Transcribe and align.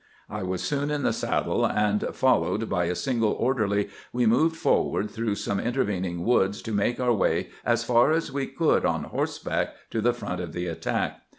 I 0.31 0.41
was 0.41 0.63
soon 0.63 0.89
in 0.89 1.03
the 1.03 1.13
saddle, 1.13 1.63
and, 1.63 2.01
followed 2.13 2.67
by 2.67 2.85
a 2.85 2.95
single 2.95 3.33
orderly, 3.33 3.89
we 4.11 4.25
moved 4.25 4.55
forward 4.55 5.11
through 5.11 5.35
some 5.35 5.59
intervening 5.59 6.25
woods, 6.25 6.63
to 6.63 6.71
make 6.71 6.99
our 6.99 7.13
way 7.13 7.49
as 7.63 7.83
far 7.83 8.11
as 8.11 8.31
we 8.31 8.47
could 8.47 8.83
on 8.83 9.03
horseback 9.03 9.75
to 9.91 10.01
the 10.01 10.11
front 10.11 10.41
of 10.41 10.53
the 10.53 10.65
attack. 10.65 11.21